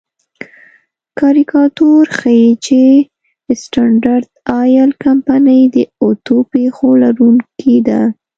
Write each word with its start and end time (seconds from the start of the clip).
کاریکاتور 1.19 2.03
ښيي 2.17 2.49
چې 2.65 2.81
سټنډرډ 3.61 4.23
آیل 4.59 4.91
کمپنۍ 5.03 5.61
د 5.75 5.77
اتو 6.03 6.37
پښو 6.51 6.89
لرونکې 7.03 7.77
ده. 7.87 8.01